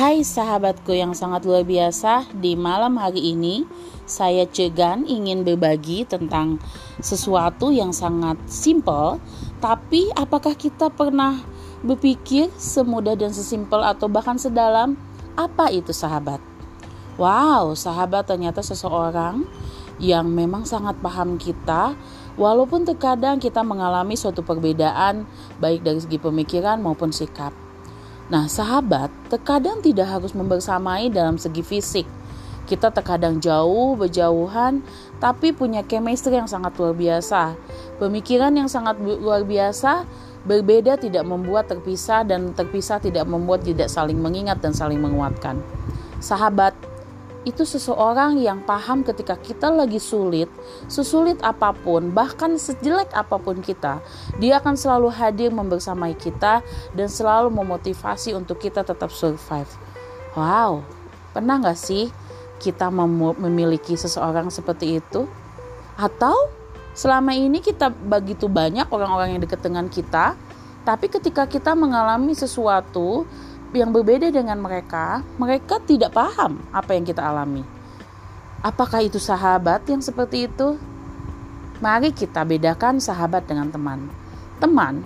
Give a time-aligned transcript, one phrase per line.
[0.00, 3.68] Hai sahabatku yang sangat luar biasa, di malam hari ini
[4.08, 6.56] saya Cegan ingin berbagi tentang
[7.04, 9.20] sesuatu yang sangat simple,
[9.60, 11.44] tapi apakah kita pernah
[11.84, 14.96] berpikir semudah dan sesimpel atau bahkan sedalam
[15.36, 16.40] apa itu sahabat?
[17.20, 19.44] Wow, sahabat ternyata seseorang
[20.00, 21.92] yang memang sangat paham kita,
[22.40, 25.28] walaupun terkadang kita mengalami suatu perbedaan
[25.60, 27.52] baik dari segi pemikiran maupun sikap.
[28.30, 32.06] Nah, sahabat terkadang tidak harus membersamai dalam segi fisik.
[32.70, 34.86] Kita terkadang jauh, berjauhan,
[35.18, 37.58] tapi punya chemistry yang sangat luar biasa.
[37.98, 40.06] Pemikiran yang sangat luar biasa,
[40.46, 45.58] berbeda tidak membuat terpisah dan terpisah tidak membuat tidak saling mengingat dan saling menguatkan.
[46.22, 46.78] Sahabat
[47.48, 50.52] itu seseorang yang paham ketika kita lagi sulit,
[50.92, 54.04] sesulit apa pun, bahkan sejelek apa pun kita,
[54.36, 56.60] dia akan selalu hadir membersamai kita
[56.92, 59.68] dan selalu memotivasi untuk kita tetap survive.
[60.36, 60.84] Wow,
[61.32, 62.12] pernah nggak sih
[62.60, 65.24] kita mem memiliki seseorang seperti itu?
[65.96, 66.36] Atau
[66.92, 70.36] selama ini kita begitu banyak orang-orang yang dekat dengan kita,
[70.84, 73.24] tapi ketika kita mengalami sesuatu
[73.72, 77.62] yang berbeda dengan mereka, mereka tidak paham apa yang kita alami.
[78.60, 80.76] Apakah itu sahabat yang seperti itu?
[81.80, 84.10] Mari kita bedakan sahabat dengan teman.
[84.60, 85.00] Teman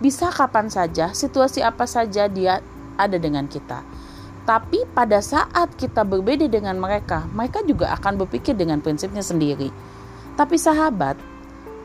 [0.00, 2.64] bisa kapan saja, situasi apa saja dia
[2.96, 3.84] ada dengan kita.
[4.44, 9.72] Tapi pada saat kita berbeda dengan mereka, mereka juga akan berpikir dengan prinsipnya sendiri.
[10.36, 11.16] Tapi sahabat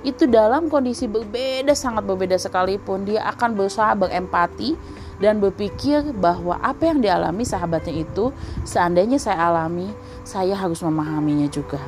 [0.03, 4.79] itu dalam kondisi berbeda sangat berbeda sekalipun dia akan berusaha berempati
[5.19, 8.31] dan berpikir bahwa apa yang dialami sahabatnya itu
[8.63, 9.91] seandainya saya alami
[10.23, 11.79] saya harus memahaminya juga.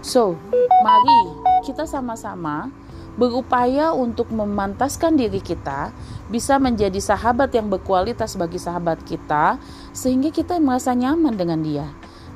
[0.00, 1.20] So mari
[1.68, 2.72] kita sama-sama
[3.20, 5.92] berupaya untuk memantaskan diri kita
[6.32, 9.60] bisa menjadi sahabat yang berkualitas bagi sahabat kita
[9.92, 11.86] sehingga kita merasa nyaman dengan dia.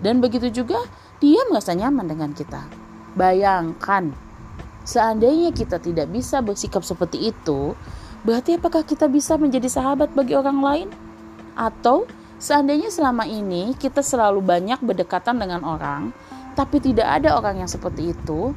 [0.04, 0.84] Dan begitu juga
[1.25, 2.69] dia merasa nyaman dengan kita.
[3.16, 4.12] Bayangkan
[4.84, 7.72] Seandainya kita tidak bisa bersikap seperti itu,
[8.24, 10.88] berarti apakah kita bisa menjadi sahabat bagi orang lain?
[11.54, 12.08] Atau
[12.40, 16.10] seandainya selama ini kita selalu banyak berdekatan dengan orang,
[16.58, 18.50] tapi tidak ada orang yang seperti itu,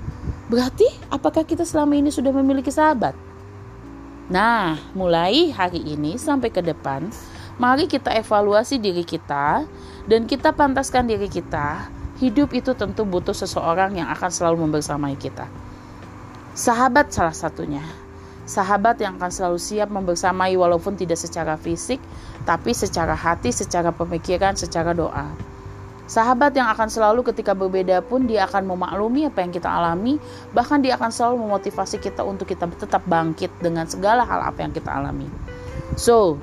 [0.49, 3.13] berarti apakah kita selama ini sudah memiliki sahabat?
[4.27, 7.07] Nah, mulai hari ini sampai ke depan,
[7.57, 9.63] mari kita evaluasi diri kita
[10.05, 11.89] dan kita pantaskan diri kita.
[12.17, 15.45] Hidup itu tentu butuh seseorang yang akan selalu membersamai kita.
[16.57, 17.85] Sahabat salah satunya.
[18.47, 21.99] Sahabat yang akan selalu siap membersamai walaupun tidak secara fisik,
[22.47, 25.27] tapi secara hati, secara pemikiran, secara doa.
[26.07, 30.15] Sahabat yang akan selalu ketika berbeda pun dia akan memaklumi apa yang kita alami,
[30.55, 34.71] bahkan dia akan selalu memotivasi kita untuk kita tetap bangkit dengan segala hal apa yang
[34.71, 35.27] kita alami.
[35.99, 36.39] So,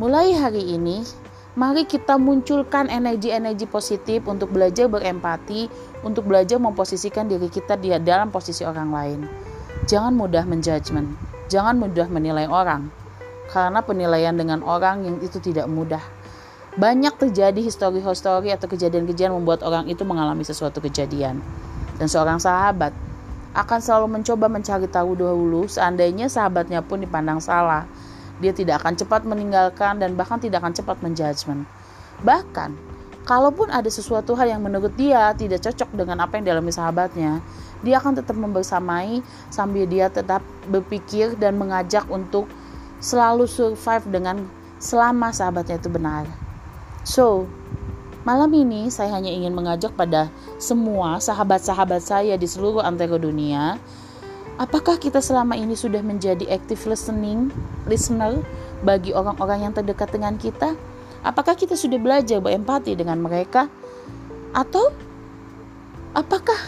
[0.00, 1.04] mulai hari ini
[1.50, 5.66] Mari kita munculkan energi-energi positif untuk belajar berempati,
[6.06, 9.49] untuk belajar memposisikan diri kita di dalam posisi orang lain.
[9.88, 11.16] Jangan mudah menjudgment,
[11.48, 12.92] jangan mudah menilai orang,
[13.48, 16.02] karena penilaian dengan orang yang itu tidak mudah.
[16.76, 21.40] Banyak terjadi histori-histori atau kejadian-kejadian membuat orang itu mengalami sesuatu kejadian.
[21.96, 22.92] Dan seorang sahabat
[23.56, 27.82] akan selalu mencoba mencari tahu dahulu seandainya sahabatnya pun dipandang salah
[28.40, 31.68] dia tidak akan cepat meninggalkan dan bahkan tidak akan cepat menjudgment.
[32.24, 32.72] Bahkan,
[33.30, 37.38] kalaupun ada sesuatu hal yang menurut dia tidak cocok dengan apa yang dialami sahabatnya,
[37.86, 39.22] dia akan tetap membersamai
[39.54, 42.50] sambil dia tetap berpikir dan mengajak untuk
[42.98, 44.50] selalu survive dengan
[44.82, 46.26] selama sahabatnya itu benar.
[47.06, 47.46] So,
[48.26, 50.26] malam ini saya hanya ingin mengajak pada
[50.58, 53.78] semua sahabat-sahabat saya di seluruh antero dunia
[54.60, 57.48] Apakah kita selama ini sudah menjadi active listening,
[57.88, 58.44] listener
[58.84, 60.76] bagi orang-orang yang terdekat dengan kita?
[61.20, 63.68] Apakah kita sudah belajar berempati dengan mereka?
[64.56, 64.90] Atau
[66.16, 66.58] apakah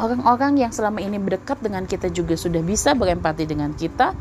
[0.00, 4.16] orang-orang yang selama ini berdekat dengan kita juga sudah bisa berempati dengan kita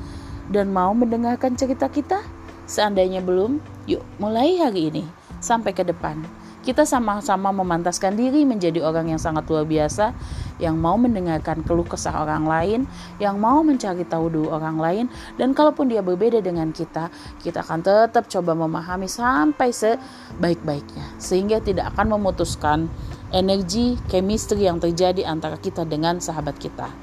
[0.52, 2.20] dan mau mendengarkan cerita kita?
[2.68, 5.04] Seandainya belum, yuk mulai hari ini
[5.40, 10.14] sampai ke depan kita sama-sama memantaskan diri menjadi orang yang sangat luar biasa,
[10.62, 12.80] yang mau mendengarkan keluh kesah orang lain,
[13.18, 15.06] yang mau mencari tahu dulu orang lain,
[15.42, 17.10] dan kalaupun dia berbeda dengan kita,
[17.42, 22.94] kita akan tetap coba memahami sampai sebaik-baiknya, sehingga tidak akan memutuskan
[23.34, 26.94] energi chemistry yang terjadi antara kita dengan sahabat kita.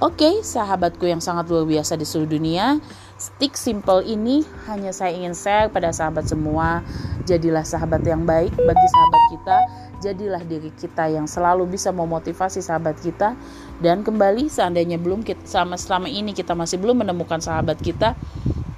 [0.00, 2.80] Oke, okay, sahabatku yang sangat luar biasa di seluruh dunia,
[3.20, 6.80] stick simple ini hanya saya ingin share pada sahabat semua.
[7.28, 9.56] Jadilah sahabat yang baik bagi sahabat kita,
[10.00, 13.36] jadilah diri kita yang selalu bisa memotivasi sahabat kita
[13.84, 18.16] dan kembali seandainya belum kita sama selama ini kita masih belum menemukan sahabat kita,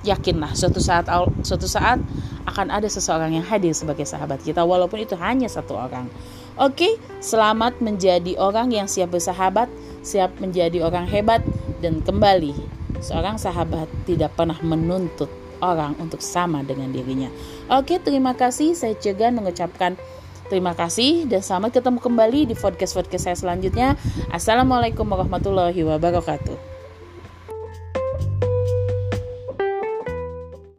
[0.03, 1.07] yakinlah suatu saat
[1.47, 2.03] suatu saat
[2.51, 6.11] akan ada seseorang yang hadir sebagai sahabat kita walaupun itu hanya satu orang.
[6.59, 9.73] Oke, selamat menjadi orang yang siap bersahabat,
[10.03, 11.41] siap menjadi orang hebat
[11.79, 12.55] dan kembali
[13.03, 15.31] seorang sahabat tidak pernah menuntut
[15.63, 17.31] orang untuk sama dengan dirinya.
[17.71, 18.75] Oke, terima kasih.
[18.75, 19.95] Saya Cegan mengucapkan
[20.51, 23.95] terima kasih dan selamat ketemu kembali di podcast-podcast saya selanjutnya.
[24.35, 26.72] Assalamualaikum warahmatullahi wabarakatuh.